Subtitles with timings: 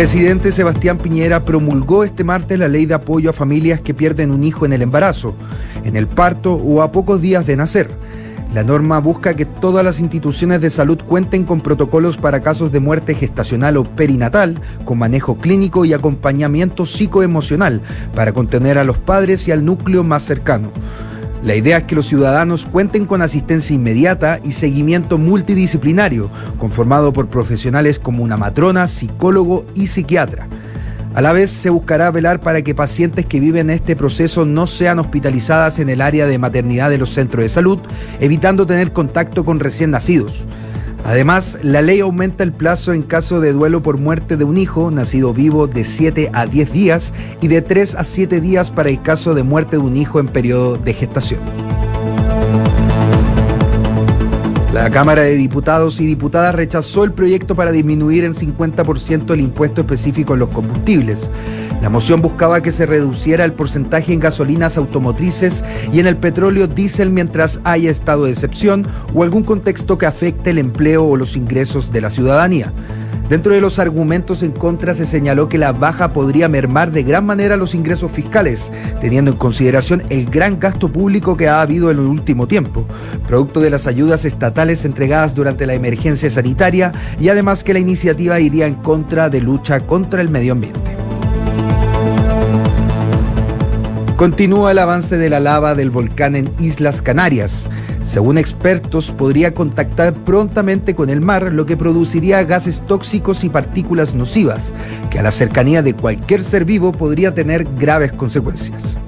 [0.00, 4.44] presidente Sebastián Piñera promulgó este martes la ley de apoyo a familias que pierden un
[4.44, 5.34] hijo en el embarazo,
[5.84, 7.90] en el parto o a pocos días de nacer.
[8.54, 12.80] La norma busca que todas las instituciones de salud cuenten con protocolos para casos de
[12.80, 17.82] muerte gestacional o perinatal, con manejo clínico y acompañamiento psicoemocional,
[18.14, 20.72] para contener a los padres y al núcleo más cercano.
[21.42, 27.28] La idea es que los ciudadanos cuenten con asistencia inmediata y seguimiento multidisciplinario, conformado por
[27.28, 30.48] profesionales como una matrona, psicólogo y psiquiatra.
[31.14, 34.98] A la vez se buscará velar para que pacientes que viven este proceso no sean
[34.98, 37.78] hospitalizadas en el área de maternidad de los centros de salud,
[38.20, 40.46] evitando tener contacto con recién nacidos.
[41.04, 44.90] Además, la ley aumenta el plazo en caso de duelo por muerte de un hijo
[44.90, 49.02] nacido vivo de 7 a 10 días y de 3 a 7 días para el
[49.02, 51.59] caso de muerte de un hijo en periodo de gestación.
[54.72, 59.80] La Cámara de Diputados y Diputadas rechazó el proyecto para disminuir en 50% el impuesto
[59.80, 61.28] específico en los combustibles.
[61.82, 66.68] La moción buscaba que se reduciera el porcentaje en gasolinas automotrices y en el petróleo
[66.68, 71.34] diésel mientras haya estado de excepción o algún contexto que afecte el empleo o los
[71.34, 72.72] ingresos de la ciudadanía.
[73.30, 77.24] Dentro de los argumentos en contra se señaló que la baja podría mermar de gran
[77.24, 82.00] manera los ingresos fiscales, teniendo en consideración el gran gasto público que ha habido en
[82.00, 82.84] el último tiempo,
[83.28, 88.40] producto de las ayudas estatales entregadas durante la emergencia sanitaria y además que la iniciativa
[88.40, 90.80] iría en contra de lucha contra el medio ambiente.
[94.16, 97.70] Continúa el avance de la lava del volcán en Islas Canarias.
[98.10, 104.16] Según expertos, podría contactar prontamente con el mar, lo que produciría gases tóxicos y partículas
[104.16, 104.72] nocivas,
[105.10, 108.98] que a la cercanía de cualquier ser vivo podría tener graves consecuencias.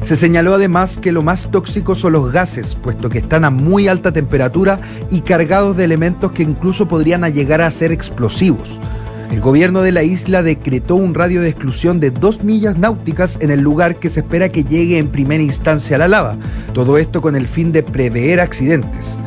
[0.00, 3.88] Se señaló además que lo más tóxico son los gases, puesto que están a muy
[3.88, 8.80] alta temperatura y cargados de elementos que incluso podrían llegar a ser explosivos.
[9.30, 13.50] El gobierno de la isla decretó un radio de exclusión de dos millas náuticas en
[13.50, 16.36] el lugar que se espera que llegue en primera instancia la lava.
[16.72, 19.18] Todo esto con el fin de prever accidentes.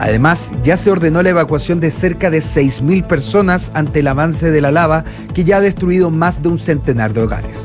[0.00, 4.60] Además, ya se ordenó la evacuación de cerca de 6.000 personas ante el avance de
[4.60, 7.63] la lava que ya ha destruido más de un centenar de hogares.